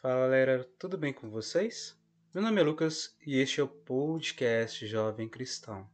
Fala 0.00 0.20
galera, 0.20 0.64
tudo 0.78 0.96
bem 0.96 1.12
com 1.12 1.28
vocês? 1.28 1.98
Meu 2.32 2.40
nome 2.40 2.60
é 2.60 2.62
Lucas 2.62 3.16
e 3.26 3.40
este 3.40 3.58
é 3.58 3.64
o 3.64 3.66
podcast 3.66 4.86
Jovem 4.86 5.28
Cristão. 5.28 5.90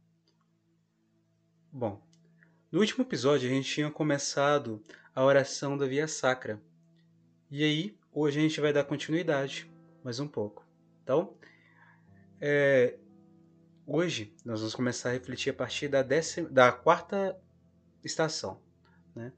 Bom, 1.71 2.05
no 2.71 2.81
último 2.81 3.03
episódio 3.03 3.49
a 3.49 3.51
gente 3.51 3.67
tinha 3.67 3.89
começado 3.89 4.79
a 5.15 5.23
oração 5.23 5.75
da 5.75 5.87
Via 5.87 6.07
Sacra. 6.07 6.61
E 7.49 7.63
aí, 7.63 7.97
hoje 8.11 8.37
a 8.37 8.43
gente 8.43 8.61
vai 8.61 8.71
dar 8.71 8.83
continuidade, 8.83 9.67
mais 10.03 10.19
um 10.19 10.27
pouco. 10.27 10.63
Então, 11.01 11.35
é, 12.39 12.99
hoje 13.87 14.35
nós 14.45 14.59
vamos 14.59 14.75
começar 14.75 15.09
a 15.09 15.13
refletir 15.13 15.49
a 15.49 15.55
partir 15.55 15.87
da, 15.87 16.03
décima, 16.03 16.47
da 16.47 16.71
quarta 16.71 17.35
estação. 18.03 18.61
Né? 19.15 19.33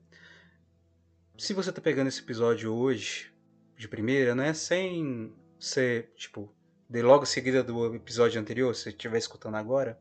Se 1.38 1.54
você 1.54 1.70
está 1.70 1.82
pegando 1.82 2.10
esse 2.10 2.20
episódio 2.20 2.74
hoje, 2.74 3.32
de 3.78 3.88
primeira, 3.88 4.34
né? 4.34 4.54
Sem 4.54 5.34
ser, 5.60 6.12
tipo, 6.16 6.54
de 6.90 7.02
logo 7.02 7.26
seguida 7.26 7.64
do 7.64 7.96
episódio 7.96 8.40
anterior, 8.40 8.76
se 8.76 8.90
estiver 8.90 9.18
escutando 9.18 9.56
agora. 9.56 10.00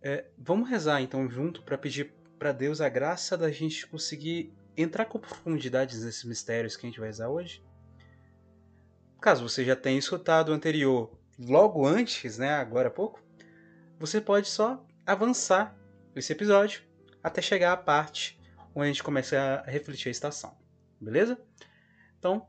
É, 0.00 0.26
vamos 0.38 0.68
rezar 0.68 1.00
então 1.02 1.28
junto 1.28 1.62
para 1.62 1.76
pedir 1.76 2.14
para 2.38 2.52
Deus 2.52 2.80
a 2.80 2.88
graça 2.88 3.36
da 3.36 3.50
gente 3.50 3.86
conseguir 3.86 4.54
entrar 4.76 5.06
com 5.06 5.18
profundidades 5.18 6.04
nesses 6.04 6.22
mistérios 6.22 6.76
que 6.76 6.86
a 6.86 6.88
gente 6.88 7.00
vai 7.00 7.08
rezar 7.08 7.28
hoje. 7.28 7.64
Caso 9.20 9.48
você 9.48 9.64
já 9.64 9.74
tenha 9.74 9.98
escutado 9.98 10.50
o 10.50 10.52
anterior 10.52 11.10
logo 11.36 11.84
antes, 11.84 12.38
né, 12.38 12.54
agora 12.54 12.86
há 12.86 12.90
pouco, 12.90 13.20
você 13.98 14.20
pode 14.20 14.48
só 14.48 14.84
avançar 15.04 15.76
esse 16.14 16.32
episódio 16.32 16.82
até 17.22 17.42
chegar 17.42 17.72
à 17.72 17.76
parte 17.76 18.38
onde 18.74 18.84
a 18.84 18.92
gente 18.92 19.02
começa 19.02 19.36
a 19.66 19.68
refletir 19.68 20.08
a 20.08 20.12
estação. 20.12 20.56
Beleza? 21.00 21.36
Então, 22.18 22.48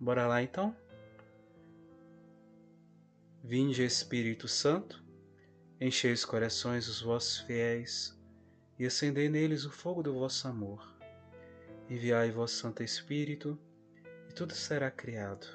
bora 0.00 0.26
lá 0.26 0.42
então. 0.42 0.76
Vinde, 3.42 3.84
Espírito 3.84 4.48
Santo, 4.48 5.00
enchei 5.80 6.12
os 6.12 6.24
corações 6.24 6.86
dos 6.86 7.00
vossos 7.00 7.38
fiéis 7.38 8.18
e 8.76 8.84
acendei 8.84 9.28
neles 9.28 9.64
o 9.64 9.70
fogo 9.70 10.02
do 10.02 10.12
vosso 10.12 10.48
amor. 10.48 10.92
Enviai 11.88 12.32
vosso 12.32 12.56
Santo 12.56 12.82
Espírito, 12.82 13.56
e 14.28 14.32
tudo 14.32 14.52
será 14.52 14.90
criado, 14.90 15.46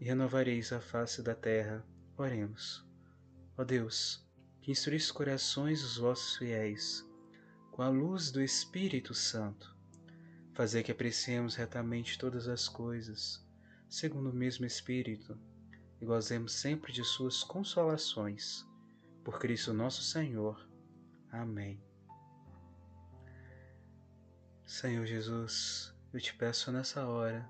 e 0.00 0.04
renovareis 0.04 0.72
a 0.72 0.80
face 0.80 1.22
da 1.22 1.36
terra. 1.36 1.86
Oremos. 2.16 2.84
Ó 3.56 3.62
Deus, 3.62 4.28
que 4.60 4.72
instruís 4.72 5.04
os 5.04 5.12
corações 5.12 5.82
dos 5.82 5.96
vossos 5.96 6.36
fiéis 6.36 7.08
com 7.70 7.82
a 7.82 7.88
luz 7.88 8.32
do 8.32 8.42
Espírito 8.42 9.14
Santo, 9.14 9.77
fazer 10.58 10.82
que 10.82 10.90
apreciemos 10.90 11.54
retamente 11.54 12.18
todas 12.18 12.48
as 12.48 12.68
coisas, 12.68 13.46
segundo 13.88 14.30
o 14.30 14.34
mesmo 14.34 14.66
Espírito, 14.66 15.38
e 16.00 16.04
gozemos 16.04 16.52
sempre 16.52 16.92
de 16.92 17.04
Suas 17.04 17.44
consolações. 17.44 18.66
Por 19.22 19.38
Cristo 19.38 19.72
nosso 19.72 20.02
Senhor. 20.02 20.68
Amém. 21.30 21.80
Senhor 24.66 25.06
Jesus, 25.06 25.94
eu 26.12 26.20
te 26.20 26.34
peço 26.34 26.72
nessa 26.72 27.06
hora 27.06 27.48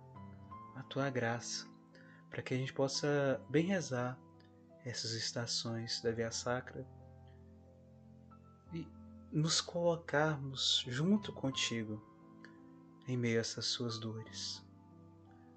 a 0.77 0.83
tua 0.83 1.09
graça, 1.09 1.67
para 2.29 2.43
que 2.43 2.53
a 2.53 2.59
gente 2.59 2.75
possa 2.75 3.43
bem 3.49 3.65
rezar 3.65 4.21
essas 4.85 5.13
estações 5.13 6.03
da 6.03 6.13
Via 6.13 6.31
Sacra 6.31 6.87
e 8.71 8.87
nos 9.33 9.63
colocarmos 9.63 10.85
junto 10.87 11.33
contigo 11.33 12.07
em 13.09 13.17
meio 13.17 13.39
a 13.39 13.41
essas 13.41 13.65
suas 13.65 13.99
dores. 13.99 14.63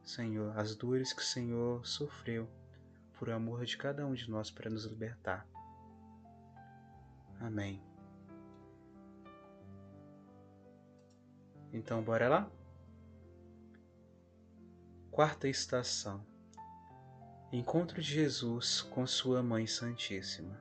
Senhor, 0.04 0.58
as 0.58 0.74
dores 0.74 1.12
que 1.12 1.22
o 1.22 1.26
Senhor 1.26 1.86
sofreu 1.86 2.50
por 3.20 3.30
amor 3.30 3.66
de 3.66 3.78
cada 3.78 4.06
um 4.06 4.14
de 4.14 4.32
nós 4.32 4.50
para 4.50 4.70
nos 4.70 4.86
libertar. 4.86 5.46
Amém. 7.40 7.84
Então, 11.74 12.02
bora 12.02 12.30
lá? 12.30 12.52
Quarta 15.12 15.48
estação. 15.48 16.26
Encontro 17.52 18.02
de 18.02 18.14
Jesus 18.14 18.82
com 18.82 19.06
sua 19.06 19.44
Mãe 19.44 19.68
Santíssima. 19.68 20.58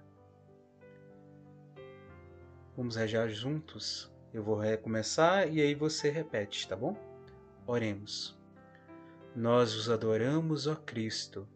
Vamos 2.76 2.96
rezar 2.96 3.28
juntos 3.28 4.09
eu 4.32 4.42
vou 4.42 4.56
recomeçar 4.56 5.52
e 5.52 5.60
aí 5.60 5.74
você 5.74 6.10
repete, 6.10 6.68
tá 6.68 6.76
bom? 6.76 6.96
Oremos. 7.66 8.38
Nós 9.34 9.74
vos 9.74 9.90
adoramos, 9.90 10.66
ó 10.66 10.74
Cristo, 10.74 11.48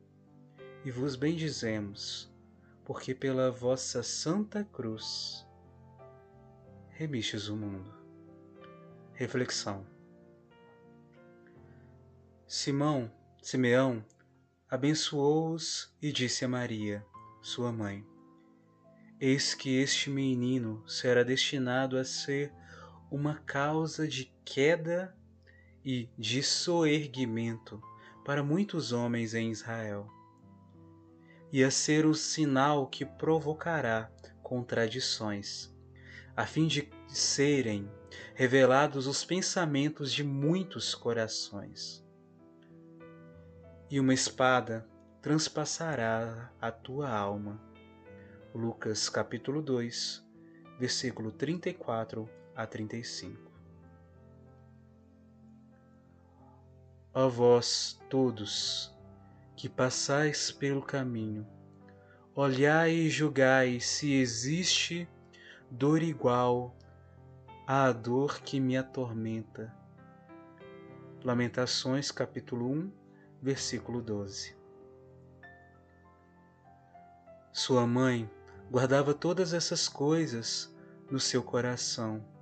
e 0.84 0.90
vos 0.90 1.16
bendizemos, 1.16 2.32
porque 2.84 3.14
pela 3.14 3.50
vossa 3.50 4.02
santa 4.02 4.64
cruz 4.64 5.46
remistes 6.90 7.48
o 7.48 7.56
mundo. 7.56 7.92
Reflexão. 9.12 9.86
Simão, 12.46 13.10
Simeão, 13.42 14.04
abençoou-os 14.68 15.94
e 16.00 16.12
disse 16.12 16.44
a 16.44 16.48
Maria, 16.48 17.04
sua 17.42 17.72
mãe: 17.72 18.06
Eis 19.20 19.54
que 19.54 19.76
este 19.76 20.10
menino 20.10 20.82
será 20.88 21.22
destinado 21.22 21.96
a 21.96 22.04
ser 22.04 22.52
uma 23.14 23.36
causa 23.46 24.08
de 24.08 24.24
queda 24.44 25.16
e 25.84 26.08
de 26.18 26.42
soerguimento 26.42 27.80
para 28.24 28.42
muitos 28.42 28.90
homens 28.90 29.34
em 29.34 29.52
Israel, 29.52 30.08
e 31.52 31.62
a 31.62 31.70
ser 31.70 32.06
o 32.06 32.12
sinal 32.12 32.88
que 32.88 33.04
provocará 33.04 34.10
contradições, 34.42 35.72
a 36.36 36.44
fim 36.44 36.66
de 36.66 36.90
serem 37.06 37.88
revelados 38.34 39.06
os 39.06 39.24
pensamentos 39.24 40.12
de 40.12 40.24
muitos 40.24 40.92
corações. 40.92 42.04
E 43.88 44.00
uma 44.00 44.12
espada 44.12 44.88
transpassará 45.22 46.52
a 46.60 46.72
tua 46.72 47.08
alma. 47.08 47.62
Lucas 48.52 49.08
capítulo 49.08 49.62
2, 49.62 50.26
versículo 50.80 51.30
34 51.30 52.28
a 52.54 52.66
35. 52.66 53.50
Ó 57.12 57.28
vós 57.28 58.00
todos 58.08 58.94
que 59.56 59.68
passais 59.68 60.50
pelo 60.50 60.82
caminho, 60.82 61.46
olhai 62.34 62.92
e 62.92 63.10
julgai 63.10 63.80
se 63.80 64.12
existe 64.14 65.08
dor 65.70 66.02
igual 66.02 66.76
à 67.66 67.90
dor 67.92 68.40
que 68.40 68.60
me 68.60 68.76
atormenta. 68.76 69.74
Lamentações 71.24 72.10
capítulo 72.10 72.70
1, 72.70 72.92
versículo 73.40 74.02
12. 74.02 74.56
Sua 77.52 77.86
mãe 77.86 78.28
guardava 78.70 79.14
todas 79.14 79.54
essas 79.54 79.88
coisas 79.88 80.74
no 81.10 81.20
seu 81.20 81.42
coração 81.42 82.33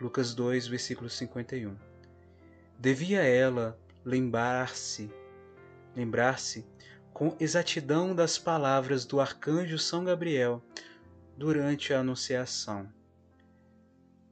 Lucas 0.00 0.34
2, 0.34 0.66
versículo 0.66 1.10
51. 1.10 1.76
Devia 2.78 3.22
ela 3.22 3.78
lembrar-se, 4.02 5.12
lembrar-se 5.94 6.66
com 7.12 7.36
exatidão 7.38 8.14
das 8.14 8.38
palavras 8.38 9.04
do 9.04 9.20
arcanjo 9.20 9.78
São 9.78 10.02
Gabriel 10.02 10.64
durante 11.36 11.92
a 11.92 12.00
anunciação. 12.00 12.90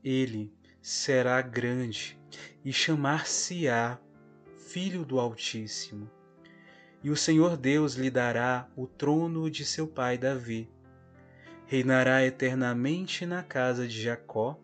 Ele 0.02 0.50
será 0.80 1.42
grande 1.42 2.18
e 2.64 2.72
chamar-se-á 2.72 3.98
Filho 4.56 5.04
do 5.04 5.20
Altíssimo. 5.20 6.10
E 7.04 7.10
o 7.10 7.16
Senhor 7.16 7.58
Deus 7.58 7.94
lhe 7.94 8.10
dará 8.10 8.66
o 8.74 8.86
trono 8.86 9.50
de 9.50 9.66
seu 9.66 9.86
pai 9.86 10.16
Davi. 10.16 10.66
Reinará 11.66 12.24
eternamente 12.24 13.26
na 13.26 13.42
casa 13.42 13.86
de 13.86 14.00
Jacó 14.00 14.58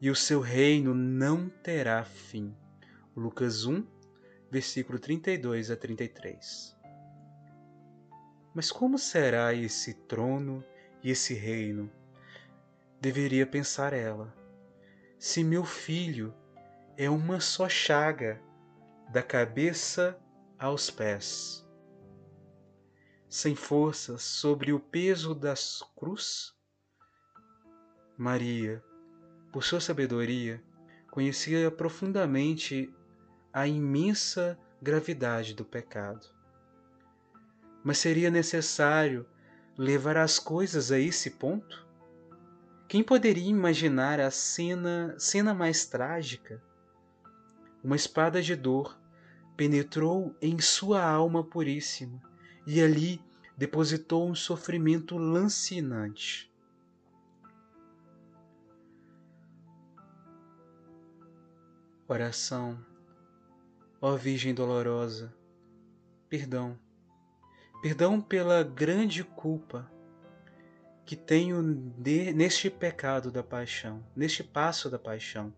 e 0.00 0.10
o 0.10 0.14
seu 0.14 0.40
reino 0.40 0.94
não 0.94 1.48
terá 1.48 2.04
fim. 2.04 2.56
Lucas 3.16 3.64
1, 3.64 3.84
versículo 4.50 4.98
32 4.98 5.70
a 5.70 5.76
33. 5.76 6.76
Mas 8.54 8.70
como 8.70 8.98
será 8.98 9.52
esse 9.52 9.94
trono 9.94 10.64
e 11.02 11.10
esse 11.10 11.34
reino? 11.34 11.90
Deveria 13.00 13.46
pensar 13.46 13.92
ela. 13.92 14.34
Se 15.18 15.42
meu 15.42 15.64
filho 15.64 16.34
é 16.96 17.10
uma 17.10 17.40
só 17.40 17.68
chaga, 17.68 18.40
da 19.10 19.22
cabeça 19.22 20.20
aos 20.58 20.90
pés, 20.90 21.66
sem 23.28 23.54
força 23.54 24.18
sobre 24.18 24.72
o 24.72 24.78
peso 24.78 25.34
das 25.34 25.82
cruz? 25.96 26.54
Maria, 28.18 28.82
por 29.52 29.64
sua 29.64 29.80
sabedoria, 29.80 30.62
conhecia 31.10 31.70
profundamente 31.70 32.92
a 33.52 33.66
imensa 33.66 34.58
gravidade 34.80 35.54
do 35.54 35.64
pecado. 35.64 36.26
Mas 37.82 37.98
seria 37.98 38.30
necessário 38.30 39.26
levar 39.76 40.16
as 40.16 40.38
coisas 40.38 40.92
a 40.92 40.98
esse 40.98 41.30
ponto? 41.30 41.86
Quem 42.88 43.02
poderia 43.02 43.48
imaginar 43.48 44.20
a 44.20 44.30
cena, 44.30 45.14
cena 45.18 45.54
mais 45.54 45.86
trágica? 45.86 46.62
Uma 47.82 47.96
espada 47.96 48.42
de 48.42 48.56
dor 48.56 48.98
penetrou 49.56 50.34
em 50.40 50.60
sua 50.60 51.02
alma 51.02 51.44
puríssima 51.44 52.22
e 52.66 52.80
ali 52.80 53.20
depositou 53.56 54.28
um 54.28 54.34
sofrimento 54.34 55.16
lancinante. 55.16 56.47
Oração, 62.10 62.82
ó 64.00 64.16
Virgem 64.16 64.54
dolorosa, 64.54 65.30
perdão, 66.26 66.80
perdão 67.82 68.18
pela 68.18 68.62
grande 68.62 69.22
culpa 69.22 69.92
que 71.04 71.14
tenho 71.14 71.62
de, 71.62 72.32
neste 72.32 72.70
pecado 72.70 73.30
da 73.30 73.42
paixão, 73.42 74.02
neste 74.16 74.42
passo 74.42 74.88
da 74.88 74.98
paixão. 74.98 75.52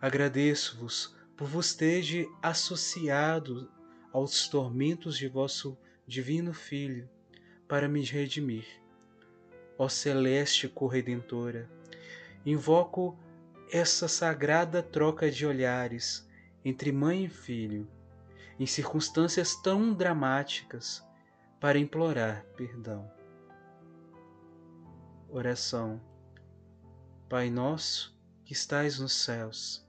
Agradeço-vos 0.00 1.16
por 1.36 1.48
vos 1.48 1.74
ter 1.74 2.04
associado 2.40 3.68
aos 4.12 4.46
tormentos 4.46 5.18
de 5.18 5.26
vosso 5.26 5.76
divino 6.06 6.54
Filho 6.54 7.10
para 7.66 7.88
me 7.88 8.04
redimir. 8.04 8.80
Ó 9.76 9.88
celeste 9.88 10.68
corredentora, 10.68 11.68
invoco 12.46 13.18
essa 13.70 14.08
sagrada 14.08 14.82
troca 14.82 15.30
de 15.30 15.46
olhares 15.46 16.28
entre 16.64 16.90
mãe 16.90 17.24
e 17.24 17.28
filho, 17.28 17.88
em 18.58 18.66
circunstâncias 18.66 19.54
tão 19.56 19.92
dramáticas, 19.92 21.06
para 21.60 21.78
implorar 21.78 22.44
perdão. 22.56 23.10
Oração. 25.28 26.00
Pai 27.28 27.50
nosso 27.50 28.16
que 28.44 28.52
estais 28.52 28.98
nos 28.98 29.12
céus, 29.12 29.86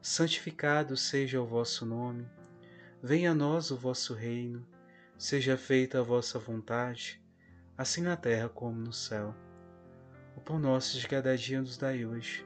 santificado 0.00 0.96
seja 0.96 1.40
o 1.40 1.46
vosso 1.46 1.84
nome. 1.84 2.28
Venha 3.02 3.32
a 3.32 3.34
nós 3.34 3.70
o 3.70 3.76
vosso 3.76 4.14
reino. 4.14 4.64
Seja 5.18 5.56
feita 5.56 6.00
a 6.00 6.02
vossa 6.02 6.38
vontade, 6.38 7.22
assim 7.76 8.02
na 8.02 8.16
terra 8.16 8.50
como 8.50 8.78
no 8.78 8.92
céu. 8.92 9.34
O 10.36 10.40
pão 10.40 10.58
nosso 10.58 10.98
de 10.98 11.08
cada 11.08 11.36
dia 11.36 11.60
nos 11.60 11.78
dai 11.78 12.04
hoje. 12.04 12.45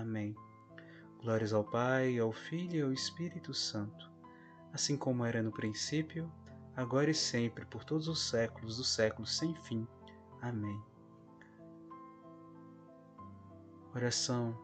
Amém. 0.00 0.34
Glórias 1.22 1.52
ao 1.52 1.64
Pai, 1.64 2.18
ao 2.18 2.32
Filho 2.32 2.76
e 2.76 2.82
ao 2.82 2.92
Espírito 2.92 3.52
Santo 3.52 4.10
assim 4.72 4.96
como 4.96 5.24
era 5.24 5.42
no 5.42 5.50
princípio, 5.50 6.30
agora 6.76 7.10
e 7.10 7.14
sempre, 7.14 7.64
por 7.66 7.84
todos 7.84 8.08
os 8.08 8.28
séculos 8.28 8.76
dos 8.76 8.92
séculos 8.92 9.36
sem 9.36 9.54
fim. 9.62 9.86
Amém. 10.40 10.80
Oração 13.94 14.56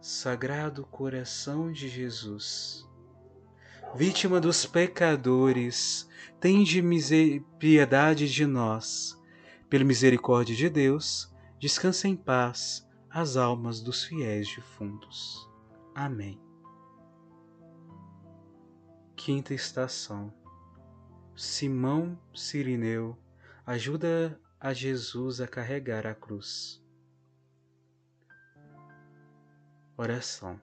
Sagrado 0.00 0.84
Coração 0.84 1.70
de 1.70 1.88
Jesus, 1.88 2.88
vítima 3.94 4.40
dos 4.40 4.66
pecadores, 4.66 6.08
tende 6.40 6.82
piedade 7.58 8.28
de 8.28 8.46
nós. 8.46 9.16
Pela 9.70 9.84
misericórdia 9.84 10.54
de 10.54 10.68
Deus, 10.68 11.32
descansa 11.58 12.08
em 12.08 12.16
paz 12.16 12.86
as 13.14 13.36
almas 13.36 13.82
dos 13.82 14.04
fiéis 14.04 14.48
defuntos. 14.54 15.46
Amém. 15.94 16.40
Quinta 19.14 19.52
estação. 19.52 20.32
Simão 21.36 22.18
Sirineu 22.34 23.18
ajuda 23.66 24.40
a 24.58 24.72
Jesus 24.72 25.42
a 25.42 25.46
carregar 25.46 26.06
a 26.06 26.14
cruz. 26.14 26.82
Oração. 29.94 30.58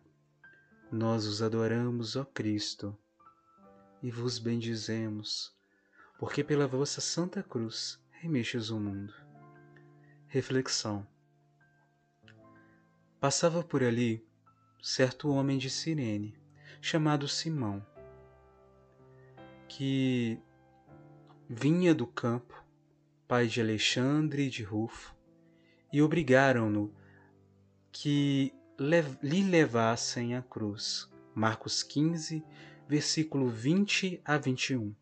Nós 0.92 1.28
os 1.28 1.44
adoramos, 1.44 2.16
ó 2.16 2.25
Cristo, 2.25 2.98
e 4.01 4.10
vos 4.10 4.40
bendizemos, 4.40 5.56
porque 6.18 6.44
pela 6.44 6.68
vossa 6.68 7.00
santa 7.00 7.44
cruz 7.44 8.04
remexes 8.10 8.72
o 8.72 8.80
mundo. 8.80 9.13
Reflexão. 10.28 11.06
Passava 13.19 13.62
por 13.62 13.83
ali 13.83 14.25
certo 14.81 15.30
homem 15.30 15.57
de 15.57 15.69
Cirene, 15.69 16.38
chamado 16.81 17.27
Simão 17.27 17.86
que 19.68 20.42
vinha 21.48 21.94
do 21.94 22.07
campo, 22.07 22.66
pai 23.27 23.45
de 23.48 23.62
Alexandre 23.62 24.48
e 24.48 24.50
de 24.50 24.63
Rufo, 24.63 25.16
e 25.94 26.01
obrigaram-no 26.01 26.94
que 27.92 28.54
lhe 29.22 29.44
levassem 29.44 30.36
a 30.36 30.42
cruz. 30.42 31.07
Marcos 31.36 31.83
15, 31.83 32.44
versículo 32.88 33.48
20 33.48 34.22
a 34.25 34.38
21. 34.38 34.95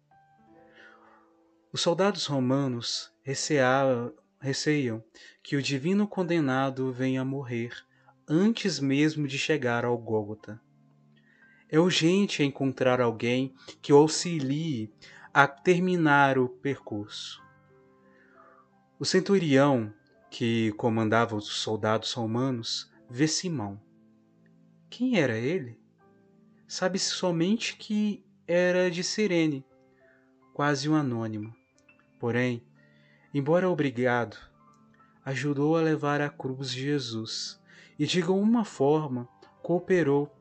Os 1.71 1.81
soldados 1.81 2.25
romanos 2.25 3.13
receiam 3.21 5.03
que 5.41 5.55
o 5.55 5.61
divino 5.61 6.07
condenado 6.07 6.91
venha 6.91 7.23
morrer 7.23 7.86
antes 8.29 8.77
mesmo 8.77 9.25
de 9.25 9.37
chegar 9.37 9.85
ao 9.85 9.97
Gólgota. 9.97 10.59
É 11.69 11.79
urgente 11.79 12.43
encontrar 12.43 12.99
alguém 12.99 13.55
que 13.81 13.93
o 13.93 13.97
auxilie 13.97 14.91
a 15.33 15.47
terminar 15.47 16.37
o 16.37 16.49
percurso. 16.49 17.41
O 18.99 19.05
centurião, 19.05 19.93
que 20.29 20.73
comandava 20.73 21.37
os 21.37 21.47
soldados 21.47 22.11
romanos, 22.11 22.91
vê 23.09 23.27
Simão. 23.27 23.79
Quem 24.89 25.19
era 25.19 25.37
ele? 25.37 25.79
Sabe-se 26.67 27.11
somente 27.11 27.77
que 27.77 28.25
era 28.45 28.91
de 28.91 29.05
Cirene, 29.05 29.65
quase 30.53 30.89
um 30.89 30.95
anônimo. 30.95 31.55
Porém, 32.19 32.61
embora 33.33 33.69
obrigado, 33.69 34.37
ajudou 35.23 35.77
a 35.77 35.81
levar 35.81 36.19
a 36.19 36.29
cruz 36.29 36.71
de 36.71 36.81
Jesus 36.81 37.57
e 37.97 38.05
de 38.05 38.21
alguma 38.21 38.63
forma 38.63 39.27
cooperou 39.61 40.31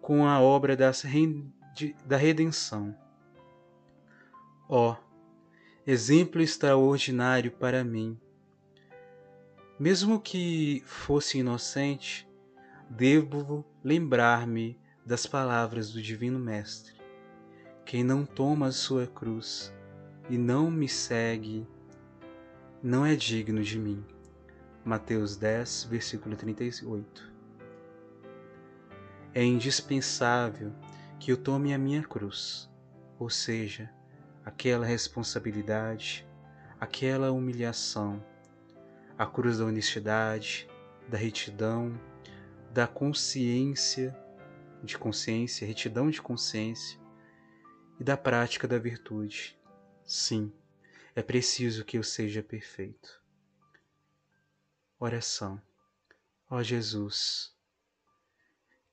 com 0.00 0.26
a 0.26 0.40
obra 0.40 0.76
da 0.76 2.16
redenção. 2.16 2.94
Ó, 4.68 4.92
oh, 4.92 4.96
exemplo 5.86 6.42
extraordinário 6.42 7.52
para 7.52 7.84
mim. 7.84 8.18
Mesmo 9.78 10.20
que 10.20 10.82
fosse 10.86 11.38
inocente, 11.38 12.28
devo 12.88 13.64
lembrar-me 13.82 14.78
das 15.04 15.26
palavras 15.26 15.92
do 15.92 16.00
Divino 16.00 16.38
Mestre. 16.38 16.94
Quem 17.84 18.02
não 18.02 18.24
toma 18.24 18.68
a 18.68 18.72
sua 18.72 19.06
cruz 19.06 19.74
e 20.30 20.38
não 20.38 20.70
me 20.70 20.88
segue, 20.88 21.66
não 22.82 23.04
é 23.04 23.14
digno 23.14 23.62
de 23.62 23.78
mim. 23.78 24.04
Mateus 24.84 25.36
10, 25.36 25.84
versículo 25.84 26.36
38 26.36 27.34
é 29.34 29.42
indispensável 29.42 30.72
que 31.18 31.32
eu 31.32 31.36
tome 31.36 31.74
a 31.74 31.78
minha 31.78 32.02
cruz, 32.04 32.70
ou 33.18 33.28
seja, 33.28 33.90
aquela 34.44 34.86
responsabilidade, 34.86 36.24
aquela 36.78 37.32
humilhação, 37.32 38.24
a 39.18 39.26
cruz 39.26 39.58
da 39.58 39.64
honestidade, 39.64 40.68
da 41.08 41.18
retidão, 41.18 41.98
da 42.72 42.86
consciência, 42.86 44.16
de 44.84 44.96
consciência, 44.96 45.66
retidão 45.66 46.10
de 46.10 46.22
consciência 46.22 47.00
e 47.98 48.04
da 48.04 48.16
prática 48.16 48.68
da 48.68 48.78
virtude. 48.78 49.58
Sim, 50.04 50.52
é 51.16 51.22
preciso 51.22 51.84
que 51.84 51.98
eu 51.98 52.04
seja 52.04 52.42
perfeito. 52.42 53.23
Oração. 54.98 55.60
Ó 56.48 56.62
Jesus, 56.62 57.52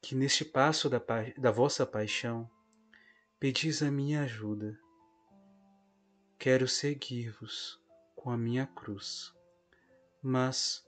que 0.01 0.15
neste 0.15 0.43
passo 0.43 0.89
da, 0.89 0.99
da 1.37 1.51
vossa 1.51 1.85
paixão 1.85 2.49
pedis 3.39 3.83
a 3.83 3.91
minha 3.91 4.23
ajuda. 4.23 4.77
Quero 6.39 6.67
seguir-vos 6.67 7.79
com 8.15 8.31
a 8.31 8.37
minha 8.37 8.65
cruz, 8.65 9.31
mas 10.23 10.83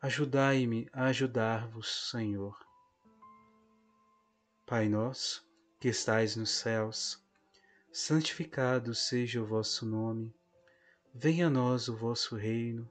ajudai-me 0.00 0.88
a 0.92 1.06
ajudar-vos, 1.06 2.10
Senhor. 2.10 2.58
Pai 4.66 4.88
nosso, 4.88 5.46
que 5.80 5.88
estais 5.88 6.36
nos 6.36 6.50
céus, 6.50 7.22
santificado 7.90 8.94
seja 8.94 9.42
o 9.42 9.46
vosso 9.46 9.86
nome. 9.86 10.34
Venha 11.14 11.46
a 11.46 11.50
nós 11.50 11.88
o 11.88 11.96
vosso 11.96 12.36
reino, 12.36 12.90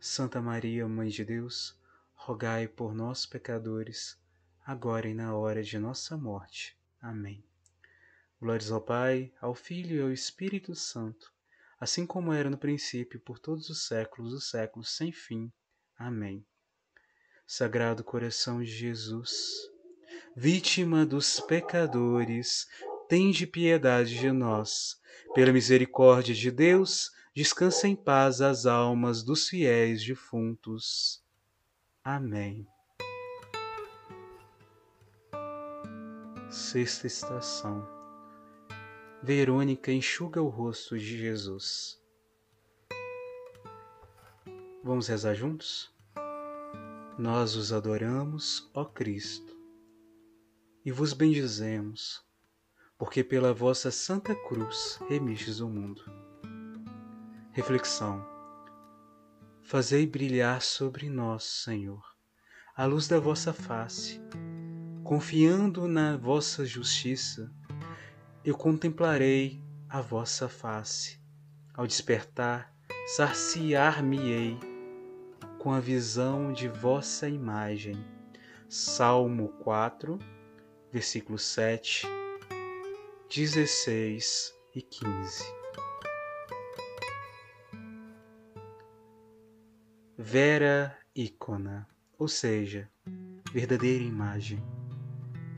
Santa 0.00 0.40
Maria, 0.40 0.86
Mãe 0.86 1.08
de 1.08 1.24
Deus, 1.24 1.76
rogai 2.14 2.68
por 2.68 2.94
nós, 2.94 3.26
pecadores, 3.26 4.16
agora 4.64 5.08
e 5.08 5.14
na 5.14 5.36
hora 5.36 5.60
de 5.60 5.76
nossa 5.76 6.16
morte. 6.16 6.78
Amém. 7.00 7.44
Glórias 8.40 8.70
ao 8.70 8.80
Pai, 8.80 9.32
ao 9.40 9.56
Filho 9.56 9.96
e 9.96 10.00
ao 10.00 10.12
Espírito 10.12 10.72
Santo, 10.76 11.32
assim 11.80 12.06
como 12.06 12.32
era 12.32 12.48
no 12.48 12.56
princípio, 12.56 13.18
por 13.18 13.40
todos 13.40 13.68
os 13.70 13.88
séculos 13.88 14.30
dos 14.30 14.48
séculos, 14.48 14.96
sem 14.96 15.10
fim. 15.10 15.52
Amém. 15.98 16.46
Sagrado 17.44 18.04
coração 18.04 18.62
de 18.62 18.70
Jesus, 18.70 19.68
vítima 20.36 21.04
dos 21.04 21.40
pecadores, 21.40 22.68
tende 23.08 23.48
piedade 23.48 24.16
de 24.16 24.30
nós. 24.30 24.96
Pela 25.34 25.52
misericórdia 25.52 26.34
de 26.34 26.52
Deus, 26.52 27.10
descansa 27.38 27.86
em 27.86 27.94
paz 27.94 28.40
as 28.40 28.66
almas 28.66 29.22
dos 29.22 29.48
fiéis 29.48 30.04
defuntos. 30.04 31.22
Amém. 32.02 32.66
Sexta 36.50 37.06
estação. 37.06 37.88
Verônica 39.22 39.92
enxuga 39.92 40.42
o 40.42 40.48
rosto 40.48 40.98
de 40.98 41.16
Jesus. 41.16 42.02
Vamos 44.82 45.06
rezar 45.06 45.34
juntos? 45.34 45.94
Nós 47.16 47.54
os 47.54 47.72
adoramos, 47.72 48.68
ó 48.74 48.84
Cristo 48.84 49.56
e 50.84 50.90
vos 50.90 51.12
bendizemos, 51.12 52.20
porque 52.98 53.22
pela 53.22 53.52
vossa 53.52 53.92
Santa 53.92 54.34
Cruz 54.34 54.98
remistes 55.08 55.60
o 55.60 55.68
mundo. 55.68 56.27
Reflexão. 57.58 58.24
Fazei 59.64 60.06
brilhar 60.06 60.62
sobre 60.62 61.10
nós, 61.10 61.42
Senhor, 61.42 62.14
a 62.76 62.84
luz 62.84 63.08
da 63.08 63.18
vossa 63.18 63.52
face. 63.52 64.20
Confiando 65.02 65.88
na 65.88 66.16
vossa 66.16 66.64
justiça, 66.64 67.52
eu 68.44 68.56
contemplarei 68.56 69.60
a 69.88 70.00
vossa 70.00 70.48
face. 70.48 71.20
Ao 71.74 71.84
despertar, 71.84 72.72
saciar-me-ei 73.16 74.56
com 75.58 75.72
a 75.72 75.80
visão 75.80 76.52
de 76.52 76.68
vossa 76.68 77.28
imagem. 77.28 77.96
Salmo 78.68 79.48
4, 79.64 80.16
versículos 80.92 81.42
7, 81.42 82.06
16 83.28 84.54
e 84.76 84.80
15. 84.80 85.57
Vera 90.20 90.98
ícona, 91.14 91.86
ou 92.18 92.26
seja, 92.26 92.90
verdadeira 93.52 94.02
imagem. 94.02 94.60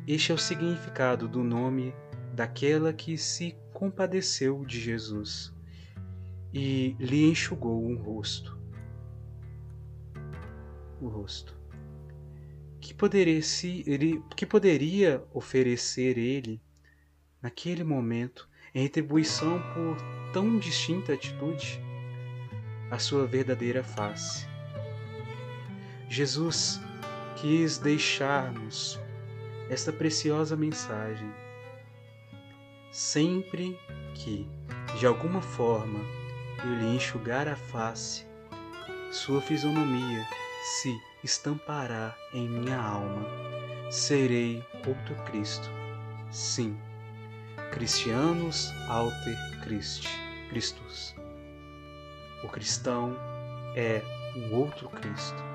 Este 0.07 0.33
é 0.33 0.35
o 0.35 0.39
significado 0.39 1.27
do 1.27 1.43
nome 1.43 1.95
daquela 2.35 2.93
que 2.93 3.17
se 3.17 3.57
compadeceu 3.73 4.63
de 4.67 4.79
Jesus 4.79 5.51
e 6.53 6.95
lhe 7.01 7.25
enxugou 7.25 7.83
um 7.83 7.97
rosto. 7.97 8.55
O 11.01 11.09
rosto 11.09 11.59
que 12.83 12.93
poderia, 12.93 13.41
se, 13.41 13.83
ele, 13.87 14.23
que 14.37 14.45
poderia 14.45 15.25
oferecer 15.33 16.19
ele 16.19 16.61
naquele 17.41 17.83
momento 17.83 18.47
em 18.75 18.83
retribuição 18.83 19.59
por 19.73 19.97
tão 20.35 20.59
distinta 20.59 21.15
atitude? 21.15 21.81
A 22.91 22.99
sua 22.99 23.27
verdadeira 23.27 23.83
face. 23.83 24.50
Jesus 26.13 26.81
quis 27.37 27.79
deixar-nos 27.79 28.99
esta 29.69 29.93
preciosa 29.93 30.57
mensagem. 30.57 31.33
Sempre 32.91 33.79
que, 34.13 34.45
de 34.99 35.07
alguma 35.07 35.41
forma, 35.41 36.01
eu 36.65 36.75
lhe 36.75 36.97
enxugar 36.97 37.47
a 37.47 37.55
face, 37.55 38.27
sua 39.13 39.41
fisionomia 39.41 40.27
se 40.81 41.01
estampará 41.23 42.13
em 42.35 42.49
minha 42.49 42.77
alma. 42.77 43.25
Serei 43.89 44.65
outro 44.85 45.15
Cristo. 45.27 45.71
Sim, 46.29 46.77
Cristianos 47.71 48.69
alter 48.89 49.61
Christi, 49.63 50.09
Christus. 50.49 51.15
O 52.43 52.49
cristão 52.49 53.17
é 53.77 54.03
um 54.35 54.57
outro 54.57 54.89
Cristo. 54.89 55.50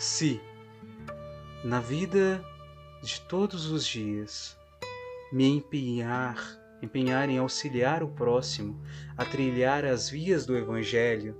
Se, 0.00 0.40
na 1.62 1.78
vida 1.78 2.42
de 3.02 3.20
todos 3.20 3.66
os 3.66 3.86
dias, 3.86 4.56
me 5.30 5.46
empenhar, 5.46 6.38
empenhar 6.80 7.28
em 7.28 7.36
auxiliar 7.36 8.02
o 8.02 8.08
próximo 8.08 8.80
a 9.14 9.26
trilhar 9.26 9.84
as 9.84 10.08
vias 10.08 10.46
do 10.46 10.56
Evangelho, 10.56 11.36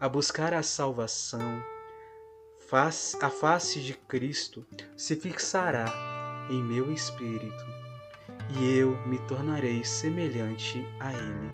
a 0.00 0.08
buscar 0.08 0.54
a 0.54 0.62
salvação, 0.62 1.62
a 2.72 3.28
face 3.28 3.82
de 3.82 3.92
Cristo 3.92 4.66
se 4.96 5.14
fixará 5.14 5.84
em 6.48 6.62
meu 6.62 6.90
espírito 6.90 7.66
e 8.58 8.78
eu 8.78 8.96
me 9.06 9.18
tornarei 9.28 9.84
semelhante 9.84 10.82
a 10.98 11.12
Ele. 11.12 11.50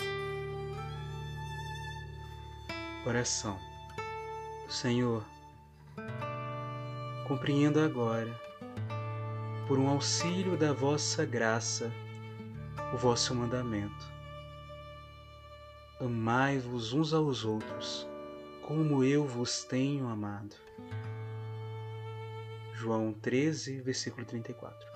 Oração 3.04 3.58
Senhor, 4.68 5.31
compreendo 7.32 7.80
agora, 7.80 8.38
por 9.66 9.78
um 9.78 9.88
auxílio 9.88 10.54
da 10.54 10.70
vossa 10.70 11.24
graça, 11.24 11.90
o 12.92 12.98
vosso 12.98 13.34
mandamento. 13.34 14.12
Amai-vos 15.98 16.92
uns 16.92 17.14
aos 17.14 17.42
outros, 17.42 18.06
como 18.60 19.02
eu 19.02 19.26
vos 19.26 19.64
tenho 19.64 20.08
amado. 20.08 20.54
João 22.74 23.14
13, 23.14 23.80
versículo 23.80 24.26
34. 24.26 24.86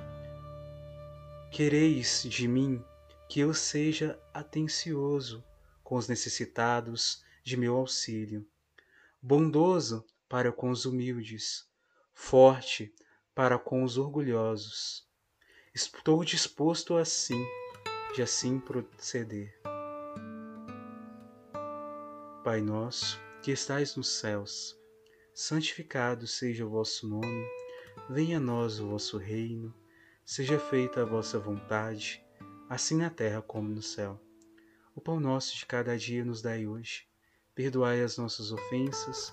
Quereis 1.51 2.23
de 2.25 2.47
mim 2.47 2.85
que 3.31 3.41
eu 3.41 3.55
seja 3.55 4.21
atencioso 4.35 5.43
com 5.83 5.97
os 5.97 6.07
necessitados 6.07 7.25
de 7.43 7.57
meu 7.57 7.75
auxílio, 7.77 8.47
bondoso 9.23 10.05
para 10.29 10.53
com 10.53 10.69
os 10.69 10.85
humildes, 10.85 11.67
forte 12.17 12.93
para 13.33 13.57
com 13.57 13.85
os 13.85 13.97
orgulhosos. 13.97 15.07
Estou 15.73 16.25
disposto 16.25 16.97
assim, 16.97 17.41
de 18.13 18.23
assim 18.23 18.59
proceder. 18.59 19.57
Pai 22.43 22.61
nosso, 22.61 23.21
que 23.41 23.53
estais 23.53 23.95
nos 23.95 24.09
céus, 24.09 24.77
santificado 25.33 26.27
seja 26.27 26.67
o 26.67 26.71
vosso 26.71 27.07
nome 27.07 27.47
Venha 28.09 28.37
a 28.37 28.41
nós 28.41 28.79
o 28.79 28.87
vosso 28.87 29.19
reino, 29.19 29.75
seja 30.25 30.61
feita 30.61 31.03
a 31.03 31.05
vossa 31.05 31.41
vontade, 31.41 32.25
assim 32.71 32.97
na 32.97 33.11
terra 33.11 33.43
como 33.43 33.69
no 33.69 33.83
céu. 33.83 34.21
O 34.95 35.01
pão 35.01 35.19
nosso 35.19 35.57
de 35.57 35.67
cada 35.67 35.99
dia 35.99 36.25
nos 36.25 36.41
dai 36.41 36.69
hoje. 36.69 37.09
Perdoai 37.53 38.01
as 38.01 38.17
nossas 38.17 38.53
ofensas, 38.53 39.33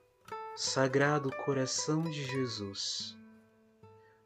Sagrado 0.55 1.31
coração 1.43 2.03
de 2.03 2.23
Jesus 2.25 3.17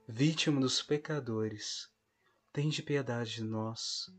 vítima 0.07 0.61
dos 0.61 0.83
pecadores, 0.83 1.89
tende 2.53 2.83
piedade 2.83 3.35
de 3.35 3.43
nós. 3.43 4.13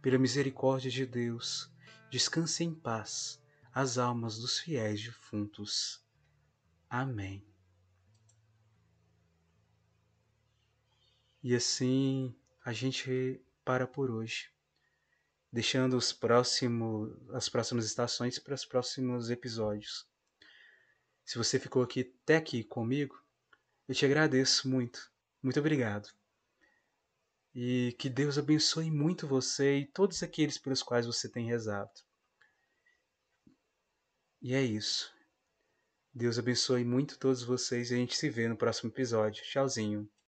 Pela 0.00 0.18
misericórdia 0.18 0.90
de 0.90 1.04
Deus, 1.04 1.70
descanse 2.10 2.64
em 2.64 2.74
paz 2.74 3.42
as 3.72 3.98
almas 3.98 4.38
dos 4.38 4.58
fiéis 4.58 5.02
defuntos. 5.02 6.02
Amém. 6.88 7.46
E 11.42 11.54
assim 11.54 12.34
a 12.64 12.72
gente 12.72 13.40
para 13.64 13.86
por 13.86 14.10
hoje, 14.10 14.50
deixando 15.52 15.96
os 15.96 16.12
próximos, 16.12 17.12
as 17.34 17.48
próximas 17.48 17.84
estações 17.84 18.38
para 18.38 18.54
os 18.54 18.64
próximos 18.64 19.30
episódios. 19.30 20.08
Se 21.26 21.36
você 21.36 21.58
ficou 21.58 21.82
aqui 21.82 22.14
até 22.22 22.36
aqui 22.36 22.62
comigo, 22.62 23.20
eu 23.88 23.94
te 23.96 24.06
agradeço 24.06 24.68
muito. 24.68 25.10
Muito 25.42 25.58
obrigado. 25.58 26.08
E 27.52 27.96
que 27.98 28.08
Deus 28.08 28.38
abençoe 28.38 28.92
muito 28.92 29.26
você 29.26 29.78
e 29.78 29.86
todos 29.86 30.22
aqueles 30.22 30.56
pelos 30.56 30.84
quais 30.84 31.04
você 31.04 31.28
tem 31.28 31.48
rezado. 31.48 31.90
E 34.40 34.54
é 34.54 34.62
isso. 34.62 35.12
Deus 36.14 36.38
abençoe 36.38 36.84
muito 36.84 37.18
todos 37.18 37.42
vocês 37.42 37.90
e 37.90 37.94
a 37.94 37.96
gente 37.96 38.16
se 38.16 38.30
vê 38.30 38.46
no 38.46 38.56
próximo 38.56 38.90
episódio. 38.90 39.42
Tchauzinho. 39.42 40.08